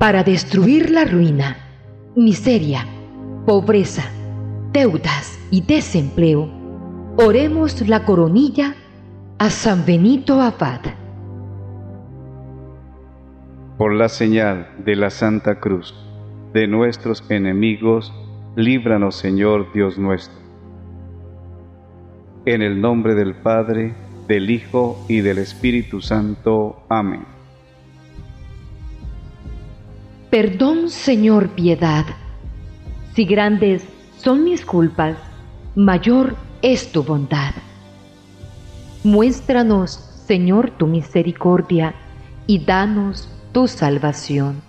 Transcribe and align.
para 0.00 0.24
destruir 0.24 0.88
la 0.88 1.04
ruina, 1.04 1.58
miseria, 2.16 2.86
pobreza, 3.44 4.02
deudas 4.72 5.38
y 5.50 5.60
desempleo, 5.60 6.48
oremos 7.18 7.86
la 7.86 8.06
coronilla 8.06 8.74
a 9.38 9.50
San 9.50 9.84
Benito 9.84 10.40
Abad. 10.40 10.80
Por 13.76 13.92
la 13.92 14.08
señal 14.08 14.70
de 14.86 14.96
la 14.96 15.10
Santa 15.10 15.60
Cruz 15.60 15.94
de 16.54 16.66
nuestros 16.66 17.22
enemigos, 17.30 18.10
líbranos 18.56 19.16
Señor 19.16 19.70
Dios 19.74 19.98
nuestro. 19.98 20.40
En 22.46 22.62
el 22.62 22.80
nombre 22.80 23.14
del 23.14 23.34
Padre, 23.34 23.92
del 24.26 24.48
Hijo 24.48 25.04
y 25.10 25.20
del 25.20 25.36
Espíritu 25.36 26.00
Santo. 26.00 26.84
Amén. 26.88 27.39
Perdón, 30.30 30.90
Señor, 30.90 31.50
piedad. 31.50 32.06
Si 33.16 33.24
grandes 33.24 33.82
son 34.16 34.44
mis 34.44 34.64
culpas, 34.64 35.16
mayor 35.74 36.36
es 36.62 36.92
tu 36.92 37.02
bondad. 37.02 37.52
Muéstranos, 39.02 39.90
Señor, 39.90 40.70
tu 40.70 40.86
misericordia 40.86 41.94
y 42.46 42.64
danos 42.64 43.28
tu 43.50 43.66
salvación. 43.66 44.62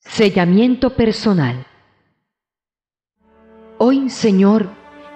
Sellamiento 0.00 0.90
personal. 0.90 1.64
Hoy, 3.78 4.10
Señor, 4.10 4.68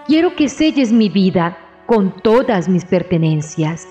quiero 0.07 0.37
que 0.37 0.49
selles 0.49 0.93
mi 0.93 1.09
vida 1.09 1.59
con 1.87 2.23
todas 2.23 2.69
mis 2.69 2.85
pertenencias. 2.85 3.89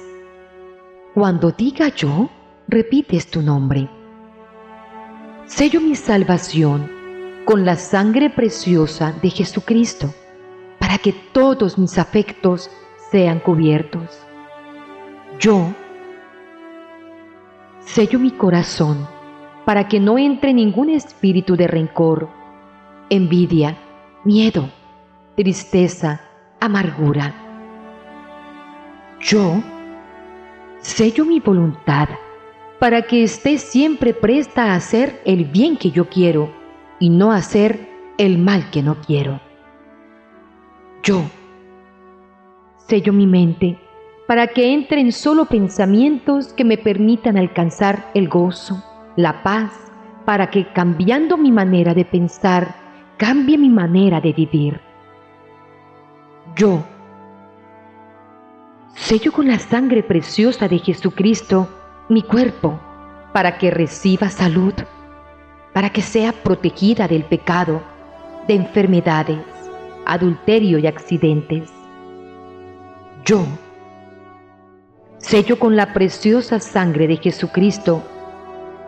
Cuando 1.13 1.51
diga 1.51 1.89
yo, 1.89 2.29
repites 2.69 3.27
tu 3.29 3.41
nombre. 3.41 3.89
Sello 5.47 5.79
mi 5.79 5.95
salvación 5.95 6.91
con 7.45 7.63
la 7.63 7.77
sangre 7.77 8.29
preciosa 8.29 9.13
de 9.13 9.29
Jesucristo, 9.29 10.13
para 10.77 10.97
que 10.97 11.13
todos 11.13 11.77
mis 11.77 11.97
afectos 11.97 12.69
sean 13.11 13.39
cubiertos. 13.39 14.19
Yo 15.39 15.73
sello 17.79 18.19
mi 18.19 18.31
corazón 18.31 19.07
para 19.63 19.87
que 19.87 20.01
no 20.01 20.17
entre 20.17 20.53
ningún 20.53 20.89
espíritu 20.89 21.55
de 21.55 21.67
rencor, 21.67 22.29
envidia, 23.09 23.77
miedo, 24.25 24.69
tristeza, 25.37 26.19
amargura. 26.59 27.33
Yo 29.21 29.63
sello 30.81 31.23
mi 31.23 31.39
voluntad 31.39 32.09
para 32.79 33.03
que 33.03 33.23
esté 33.23 33.57
siempre 33.57 34.13
presta 34.13 34.65
a 34.65 34.75
hacer 34.75 35.21
el 35.25 35.45
bien 35.45 35.77
que 35.77 35.91
yo 35.91 36.09
quiero 36.09 36.53
y 36.99 37.09
no 37.09 37.31
hacer 37.31 37.89
el 38.17 38.37
mal 38.37 38.69
que 38.69 38.83
no 38.83 38.97
quiero. 39.01 39.39
Yo 41.03 41.23
sello 42.87 43.13
mi 43.13 43.27
mente 43.27 43.79
para 44.27 44.47
que 44.47 44.73
entren 44.73 45.11
solo 45.11 45.45
pensamientos 45.45 46.53
que 46.53 46.65
me 46.65 46.77
permitan 46.77 47.37
alcanzar 47.37 48.11
el 48.13 48.27
gozo, 48.27 48.83
la 49.15 49.41
paz, 49.41 49.71
para 50.25 50.49
que 50.49 50.67
cambiando 50.73 51.37
mi 51.37 51.51
manera 51.51 51.93
de 51.93 52.03
pensar, 52.03 52.75
cambie 53.17 53.57
mi 53.57 53.69
manera 53.69 54.19
de 54.19 54.33
vivir. 54.33 54.81
Yo 56.57 56.83
sello 58.93 59.31
con 59.31 59.47
la 59.47 59.59
sangre 59.59 60.03
preciosa 60.03 60.67
de 60.67 60.79
Jesucristo 60.79 61.69
mi 62.09 62.23
cuerpo 62.23 62.79
para 63.33 63.57
que 63.57 63.71
reciba 63.71 64.29
salud, 64.29 64.73
para 65.73 65.89
que 65.89 66.01
sea 66.01 66.31
protegida 66.31 67.07
del 67.07 67.23
pecado, 67.23 67.81
de 68.47 68.55
enfermedades, 68.55 69.39
adulterio 70.05 70.77
y 70.79 70.87
accidentes. 70.87 71.69
Yo 73.25 73.45
sello 75.17 75.59
con 75.59 75.75
la 75.75 75.93
preciosa 75.93 76.59
sangre 76.59 77.07
de 77.07 77.17
Jesucristo 77.17 78.01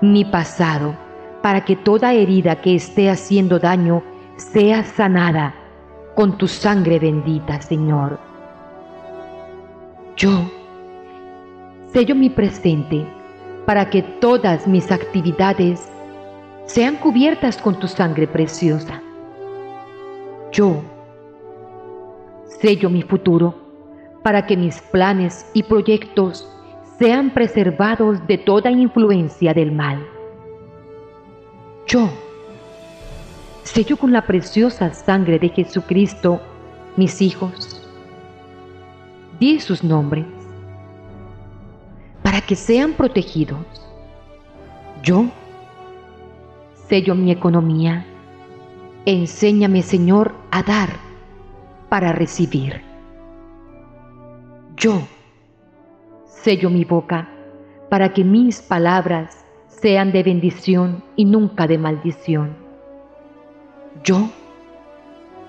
mi 0.02 0.24
pasado, 0.24 0.96
para 1.42 1.66
que 1.66 1.76
toda 1.76 2.14
herida 2.14 2.62
que 2.62 2.76
esté 2.76 3.10
haciendo 3.10 3.60
daño 3.60 4.02
sea 4.38 4.84
sanada 4.84 5.54
con 6.16 6.38
tu 6.38 6.48
sangre 6.48 7.00
bendita, 7.00 7.62
Señor. 7.62 8.20
Yo 10.16 10.50
sello 11.92 12.16
mi 12.16 12.30
presente 12.30 13.06
para 13.66 13.90
que 13.90 14.02
todas 14.02 14.68
mis 14.68 14.92
actividades 14.92 15.90
sean 16.66 16.98
cubiertas 16.98 17.58
con 17.58 17.80
tu 17.80 17.88
sangre 17.88 18.28
preciosa. 18.28 19.02
Yo 20.52 20.82
sello 22.62 22.90
mi 22.90 23.02
futuro 23.02 23.56
para 24.24 24.46
que 24.46 24.56
mis 24.56 24.82
planes 24.92 25.50
y 25.54 25.64
proyectos 25.64 26.48
sean 27.00 27.32
preservados 27.32 28.26
de 28.28 28.38
toda 28.38 28.70
influencia 28.70 29.54
del 29.54 29.72
mal. 29.72 30.06
Yo 31.88 32.10
sello 33.64 33.98
con 33.98 34.12
la 34.12 34.26
preciosa 34.26 34.94
sangre 34.94 35.40
de 35.40 35.50
Jesucristo 35.50 36.40
mis 36.98 37.22
hijos. 37.22 37.88
Di 39.40 39.60
sus 39.60 39.84
nombres 39.84 40.39
que 42.50 42.56
sean 42.56 42.94
protegidos. 42.94 43.64
Yo 45.04 45.26
sello 46.88 47.14
mi 47.14 47.32
economía. 47.32 48.08
Enséñame, 49.06 49.84
Señor, 49.84 50.34
a 50.50 50.64
dar 50.64 50.90
para 51.90 52.12
recibir. 52.12 52.82
Yo 54.76 55.00
sello 56.26 56.72
mi 56.72 56.86
boca 56.86 57.30
para 57.88 58.14
que 58.14 58.24
mis 58.24 58.64
palabras 58.64 59.46
sean 59.68 60.12
de 60.12 60.24
bendición 60.24 61.04
y 61.16 61.26
nunca 61.26 61.68
de 61.68 61.78
maldición. 61.78 62.58
Yo 64.04 64.28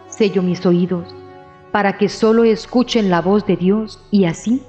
sello 0.06 0.42
mis 0.42 0.66
oídos 0.66 1.16
para 1.72 1.96
que 1.96 2.10
solo 2.10 2.44
escuchen 2.44 3.08
la 3.08 3.22
voz 3.22 3.46
de 3.46 3.56
Dios 3.56 4.06
y 4.10 4.26
así 4.26 4.60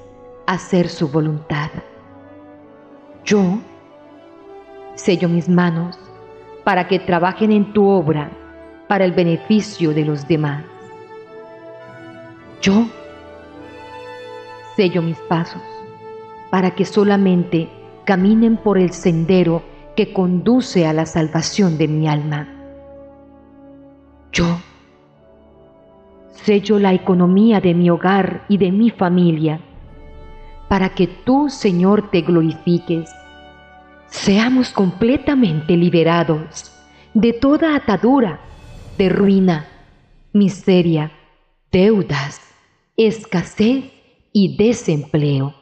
hacer 0.48 0.88
su 0.88 1.10
voluntad. 1.10 1.72
Yo 3.24 3.60
sello 4.96 5.30
mis 5.30 5.48
manos 5.48 5.98
para 6.64 6.88
que 6.88 7.00
trabajen 7.00 7.52
en 7.52 7.74
tu 7.74 7.88
obra 7.88 8.32
para 8.88 9.06
el 9.06 9.12
beneficio 9.12 9.94
de 9.94 10.06
los 10.06 10.28
demás. 10.28 10.64
Yo 12.62 12.86
sello 14.76 15.02
mis 15.02 15.18
pasos 15.30 15.62
para 16.50 16.72
que 16.72 16.86
solamente 16.86 17.70
caminen 18.06 18.58
por 18.58 18.78
el 18.78 18.92
sendero 18.92 19.64
que 19.96 20.14
conduce 20.14 20.86
a 20.88 20.94
la 20.94 21.06
salvación 21.06 21.78
de 21.78 21.88
mi 21.88 22.08
alma. 22.08 22.48
Yo 24.32 24.60
sello 26.32 26.80
la 26.80 26.94
economía 26.94 27.62
de 27.62 27.74
mi 27.74 27.90
hogar 27.90 28.46
y 28.50 28.58
de 28.58 28.72
mi 28.72 28.90
familia 28.90 29.60
para 30.72 30.96
que 30.96 31.06
tú, 31.06 31.50
Señor, 31.50 32.12
te 32.12 32.22
glorifiques. 32.22 33.10
Seamos 34.08 34.70
completamente 34.70 35.76
liberados 35.76 36.72
de 37.14 37.34
toda 37.34 37.76
atadura, 37.76 38.40
de 38.98 39.10
ruina, 39.10 39.68
miseria, 40.32 41.12
deudas, 41.74 42.40
escasez 42.96 43.92
y 44.32 44.56
desempleo. 44.56 45.56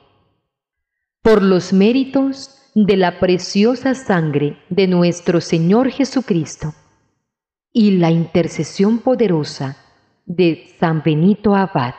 Por 1.24 1.42
los 1.42 1.74
méritos 1.74 2.69
de 2.75 2.96
la 2.96 3.19
preciosa 3.19 3.95
sangre 3.95 4.60
de 4.69 4.86
nuestro 4.86 5.42
Señor 5.42 5.89
Jesucristo 5.89 6.75
y 7.74 7.98
la 7.98 8.12
intercesión 8.12 9.00
poderosa 9.00 9.75
de 10.28 10.68
San 10.80 11.01
Benito 11.01 11.56
Abad. 11.56 11.95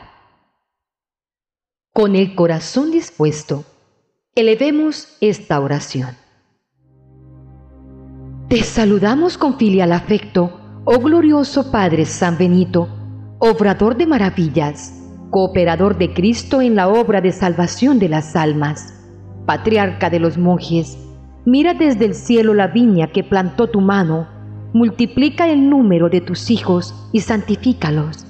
Con 1.93 2.15
el 2.15 2.37
corazón 2.37 2.93
dispuesto, 2.93 3.65
elevemos 4.37 5.17
esta 5.21 5.59
oración. 5.59 6.11
Te 8.49 8.63
saludamos 8.63 9.37
con 9.37 9.59
filial 9.59 9.93
afecto, 9.93 10.61
oh 10.85 11.01
glorioso 11.01 11.73
Padre 11.73 12.05
San 12.05 12.39
Benito, 12.39 12.89
obrador 13.41 13.97
de 13.97 14.07
maravillas, 14.07 15.03
cooperador 15.31 15.99
de 15.99 16.15
Cristo 16.15 16.63
en 16.63 16.77
la 16.77 16.89
obra 16.89 17.21
de 17.21 17.33
salvación 17.33 17.99
de 17.99 18.09
las 18.09 18.37
almas, 18.37 18.95
patriarca 19.45 20.11
de 20.11 20.21
los 20.21 20.39
monjes. 20.39 20.97
Mira 21.45 21.75
desde 21.75 22.05
el 22.05 22.15
cielo 22.15 22.55
la 22.55 22.69
viña 22.69 23.09
que 23.09 23.25
plantó 23.25 23.67
tu 23.67 23.81
mano, 23.81 24.29
multiplica 24.73 25.49
el 25.49 25.69
número 25.69 26.09
de 26.09 26.21
tus 26.21 26.53
hijos 26.53 26.95
y 27.11 27.23
santifícalos. 27.23 28.27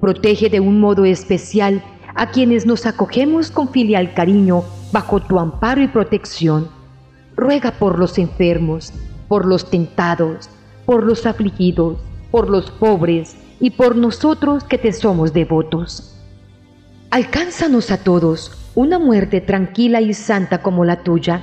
Protege 0.00 0.48
de 0.50 0.60
un 0.60 0.78
modo 0.78 1.04
especial 1.04 1.82
a 2.14 2.30
quienes 2.30 2.66
nos 2.66 2.86
acogemos 2.86 3.50
con 3.50 3.68
filial 3.68 4.14
cariño 4.14 4.64
bajo 4.92 5.20
tu 5.20 5.38
amparo 5.38 5.82
y 5.82 5.88
protección. 5.88 6.68
ruega 7.34 7.72
por 7.72 7.98
los 7.98 8.18
enfermos, 8.18 8.92
por 9.26 9.46
los 9.46 9.70
tentados, 9.70 10.50
por 10.84 11.02
los 11.02 11.24
afligidos, 11.24 11.96
por 12.30 12.50
los 12.50 12.70
pobres 12.70 13.36
y 13.58 13.70
por 13.70 13.96
nosotros 13.96 14.64
que 14.64 14.76
te 14.76 14.92
somos 14.92 15.32
devotos. 15.32 16.18
Alcánzanos 17.10 17.90
a 17.90 17.98
todos 17.98 18.70
una 18.74 18.98
muerte 18.98 19.40
tranquila 19.40 20.00
y 20.00 20.12
santa 20.14 20.62
como 20.62 20.84
la 20.84 21.02
tuya. 21.02 21.42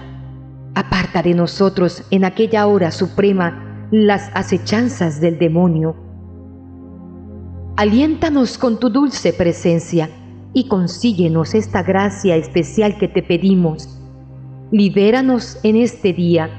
Aparta 0.76 1.22
de 1.22 1.34
nosotros 1.34 2.04
en 2.12 2.24
aquella 2.26 2.68
hora 2.68 2.92
suprema 2.92 3.88
las 3.92 4.30
acechanzas 4.36 5.20
del 5.20 5.40
demonio. 5.40 5.96
Aliéntanos 7.78 8.58
con 8.58 8.80
tu 8.80 8.90
dulce 8.90 9.34
presencia 9.34 10.10
y 10.54 10.68
consíguenos 10.68 11.54
esta 11.54 11.84
gracia 11.84 12.36
especial 12.36 12.98
que 12.98 13.08
te 13.08 13.22
pedimos. 13.22 14.00
Libéranos 14.72 15.60
en 15.64 15.76
este 15.76 16.14
día 16.14 16.50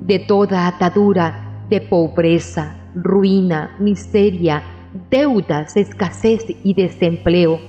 de 0.00 0.18
toda 0.18 0.66
atadura 0.66 1.64
de 1.68 1.80
pobreza, 1.80 2.76
ruina, 2.94 3.76
miseria, 3.78 4.62
deudas, 5.10 5.76
escasez 5.76 6.44
y 6.64 6.74
desempleo, 6.74 7.60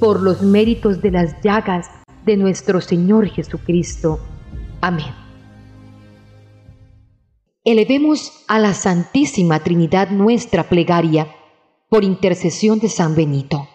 por 0.00 0.20
los 0.20 0.42
méritos 0.42 1.00
de 1.00 1.12
las 1.12 1.40
llagas 1.42 1.88
de 2.26 2.36
nuestro 2.36 2.80
Señor 2.80 3.28
Jesucristo. 3.28 4.18
Amén. 4.80 5.14
Elevemos 7.64 8.44
a 8.48 8.58
la 8.58 8.74
Santísima 8.74 9.60
Trinidad 9.60 10.10
nuestra 10.10 10.64
plegaria 10.64 11.28
por 11.88 12.04
intercesión 12.04 12.78
de 12.80 12.88
San 12.88 13.14
Benito. 13.14 13.68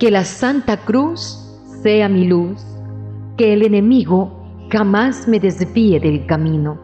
Que 0.00 0.10
la 0.10 0.24
Santa 0.24 0.78
Cruz 0.78 1.38
sea 1.82 2.08
mi 2.08 2.26
luz, 2.26 2.64
que 3.36 3.52
el 3.52 3.62
enemigo 3.62 4.32
jamás 4.72 5.28
me 5.28 5.38
desvíe 5.38 6.00
del 6.00 6.24
camino. 6.24 6.80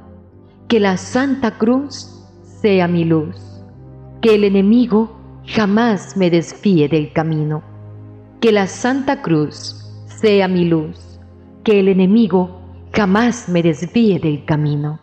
Que 0.69 0.79
la 0.79 0.99
Santa 0.99 1.53
Cruz 1.53 2.13
sea 2.43 2.87
mi 2.87 3.07
luz, 3.07 3.65
que 4.21 4.35
el 4.35 4.45
enemigo 4.45 5.19
jamás 5.47 6.15
me 6.15 6.29
desvíe 6.29 6.89
del 6.89 7.11
camino. 7.15 7.63
Que 8.43 8.53
la 8.53 8.67
Santa 8.67 9.23
Cruz 9.23 9.91
sea 10.09 10.47
mi 10.47 10.67
luz, 10.67 11.19
que 11.65 11.81
el 11.81 11.89
enemigo 11.89 12.61
jamás 12.93 13.49
me 13.49 13.63
desvíe 13.63 14.19
del 14.19 14.45
camino. 14.45 15.01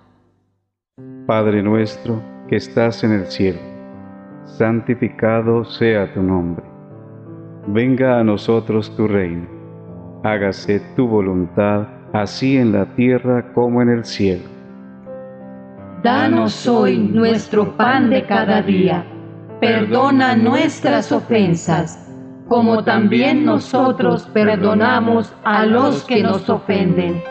Padre 1.25 1.63
nuestro 1.63 2.21
que 2.47 2.57
estás 2.57 3.03
en 3.03 3.13
el 3.13 3.25
cielo, 3.25 3.59
santificado 4.45 5.65
sea 5.65 6.13
tu 6.13 6.21
nombre 6.21 6.72
venga 7.67 8.19
a 8.19 8.23
nosotros 8.23 8.95
tu 8.95 9.07
reino, 9.07 9.47
hágase 10.23 10.81
tu 10.95 11.07
voluntad, 11.07 11.87
así 12.13 12.57
en 12.57 12.71
la 12.71 12.85
tierra 12.95 13.53
como 13.53 13.81
en 13.81 13.89
el 13.89 14.05
cielo. 14.05 14.43
Danos 16.03 16.67
hoy 16.67 16.97
nuestro 16.97 17.75
pan 17.77 18.09
de 18.09 18.25
cada 18.25 18.61
día, 18.61 19.05
perdona 19.61 20.35
nuestras 20.35 21.11
ofensas, 21.11 21.99
como 22.49 22.83
también 22.83 23.45
nosotros 23.45 24.29
perdonamos 24.33 25.33
a 25.45 25.65
los 25.65 26.03
que 26.03 26.21
nos 26.21 26.49
ofenden. 26.49 27.21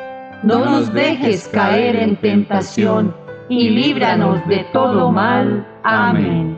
No 0.42 0.64
nos 0.64 0.92
dejes 0.92 1.48
caer 1.48 1.96
en 1.96 2.16
tentación, 2.16 3.14
y 3.48 3.68
líbranos 3.68 4.46
de 4.48 4.64
todo 4.72 5.12
mal. 5.12 5.66
Amén. 5.84 6.56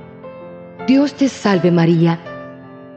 Dios 0.87 1.13
te 1.15 1.29
salve 1.29 1.71
María 1.71 2.19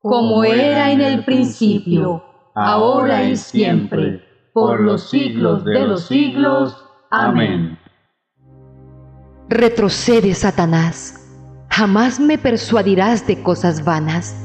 como 0.00 0.44
era 0.44 0.92
en 0.92 1.00
el 1.00 1.24
principio, 1.24 2.22
ahora 2.54 3.24
y 3.24 3.36
siempre, 3.36 4.22
por 4.52 4.80
los 4.80 5.10
siglos 5.10 5.64
de 5.64 5.86
los 5.86 6.06
siglos. 6.06 6.84
Amén. 7.10 7.78
Retrocede, 9.48 10.34
Satanás, 10.34 11.14
jamás 11.70 12.20
me 12.20 12.38
persuadirás 12.38 13.26
de 13.26 13.42
cosas 13.42 13.84
vanas. 13.84 14.36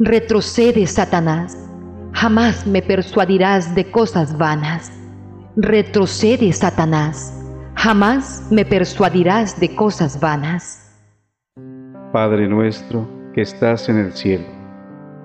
Retrocede, 0.00 0.86
Satanás, 0.86 1.56
jamás 2.12 2.66
me 2.66 2.82
persuadirás 2.82 3.74
de 3.74 3.90
cosas 3.90 4.36
vanas. 4.36 4.90
Retrocede, 5.54 6.52
Satanás, 6.52 7.32
jamás 7.76 8.48
me 8.50 8.64
persuadirás 8.64 9.60
de 9.60 9.74
cosas 9.76 10.18
vanas. 10.18 10.90
Padre 12.12 12.48
nuestro 12.48 13.06
que 13.34 13.42
estás 13.42 13.88
en 13.88 13.98
el 13.98 14.12
cielo 14.12 14.61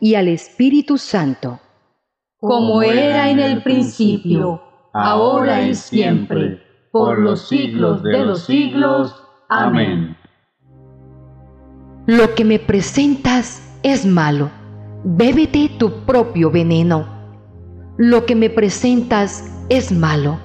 y 0.00 0.14
al 0.14 0.28
Espíritu 0.28 0.98
Santo, 0.98 1.60
como 2.38 2.82
era 2.82 3.30
en 3.30 3.38
el 3.38 3.62
principio, 3.62 4.62
ahora 4.92 5.62
y 5.62 5.74
siempre, 5.74 6.62
por 6.92 7.18
los 7.18 7.48
siglos 7.48 8.02
de 8.02 8.24
los 8.24 8.44
siglos. 8.44 9.14
Amén. 9.48 10.16
Lo 12.06 12.34
que 12.34 12.44
me 12.44 12.58
presentas 12.58 13.62
es 13.82 14.06
malo, 14.06 14.50
bébete 15.04 15.70
tu 15.78 15.90
propio 16.04 16.50
veneno. 16.50 17.06
Lo 17.96 18.26
que 18.26 18.34
me 18.34 18.50
presentas 18.50 19.44
es 19.68 19.90
malo, 19.90 20.38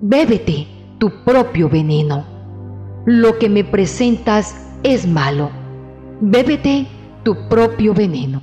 bébete 0.00 0.66
tu 0.98 1.10
propio 1.24 1.68
veneno. 1.68 2.24
Lo 3.06 3.38
que 3.38 3.48
me 3.48 3.64
presentas 3.64 4.54
es 4.82 5.06
malo, 5.06 5.50
bébete 6.20 6.86
tu 7.22 7.48
propio 7.48 7.94
veneno. 7.94 8.42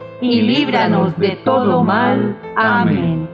y 0.21 0.41
líbranos 0.41 1.17
de 1.17 1.35
todo 1.43 1.83
mal. 1.83 2.37
Amén. 2.55 3.27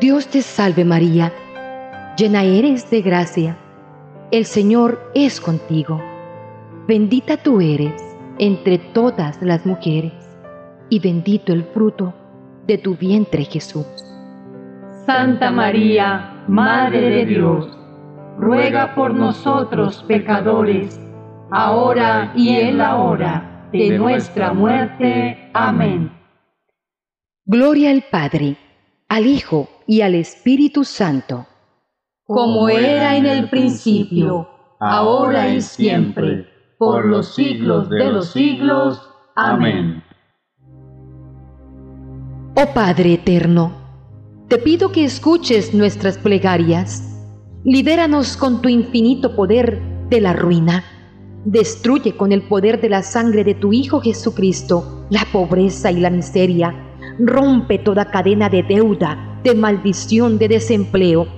Dios 0.00 0.26
te 0.28 0.42
salve 0.42 0.84
María, 0.84 1.32
llena 2.18 2.42
eres 2.42 2.90
de 2.90 3.02
gracia, 3.02 3.56
el 4.30 4.44
Señor 4.44 5.10
es 5.14 5.40
contigo, 5.40 6.00
bendita 6.86 7.36
tú 7.36 7.60
eres 7.60 8.02
entre 8.38 8.78
todas 8.78 9.40
las 9.40 9.64
mujeres, 9.64 10.12
y 10.90 10.98
bendito 10.98 11.52
el 11.52 11.64
fruto 11.64 12.12
de 12.66 12.76
tu 12.76 12.94
vientre 12.94 13.44
Jesús. 13.44 13.86
Santa 15.06 15.50
María, 15.50 16.44
Madre 16.46 17.10
de 17.10 17.26
Dios, 17.26 17.78
ruega 18.38 18.94
por 18.94 19.14
nosotros 19.14 20.04
pecadores, 20.06 21.00
ahora 21.50 22.32
y 22.36 22.50
en 22.50 22.78
la 22.78 22.96
hora 22.96 23.55
de 23.76 23.98
nuestra 23.98 24.52
muerte. 24.52 25.50
Amén. 25.52 26.10
Gloria 27.44 27.90
al 27.90 28.04
Padre, 28.10 28.56
al 29.08 29.26
Hijo 29.26 29.68
y 29.86 30.00
al 30.00 30.14
Espíritu 30.14 30.84
Santo, 30.84 31.46
como 32.24 32.68
era 32.68 33.16
en 33.16 33.26
el 33.26 33.48
principio, 33.48 34.48
ahora 34.80 35.48
y 35.48 35.60
siempre, 35.60 36.48
por 36.78 37.06
los 37.06 37.34
siglos 37.34 37.88
de 37.88 38.10
los 38.10 38.32
siglos. 38.32 39.00
Amén. 39.36 40.02
Oh 42.56 42.66
Padre 42.74 43.14
eterno, 43.14 43.70
te 44.48 44.58
pido 44.58 44.90
que 44.90 45.04
escuches 45.04 45.74
nuestras 45.74 46.18
plegarias. 46.18 47.12
Libéranos 47.64 48.36
con 48.36 48.62
tu 48.62 48.68
infinito 48.68 49.36
poder 49.36 49.80
de 50.08 50.20
la 50.20 50.32
ruina. 50.32 50.84
Destruye 51.46 52.16
con 52.16 52.32
el 52.32 52.42
poder 52.42 52.80
de 52.80 52.88
la 52.88 53.04
sangre 53.04 53.44
de 53.44 53.54
tu 53.54 53.72
Hijo 53.72 54.00
Jesucristo 54.00 55.06
la 55.10 55.24
pobreza 55.32 55.92
y 55.92 56.00
la 56.00 56.10
miseria. 56.10 56.74
Rompe 57.20 57.78
toda 57.78 58.10
cadena 58.10 58.48
de 58.48 58.64
deuda, 58.64 59.38
de 59.44 59.54
maldición, 59.54 60.38
de 60.38 60.48
desempleo. 60.48 61.28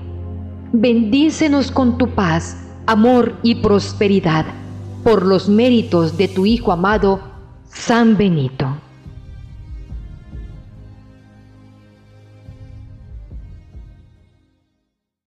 Bendícenos 0.72 1.70
con 1.70 1.98
tu 1.98 2.08
paz, 2.08 2.56
amor 2.86 3.34
y 3.42 3.56
prosperidad, 3.56 4.46
por 5.04 5.26
los 5.26 5.46
méritos 5.46 6.16
de 6.16 6.28
tu 6.28 6.46
Hijo 6.46 6.72
amado, 6.72 7.20
San 7.66 8.16
Benito. 8.16 8.67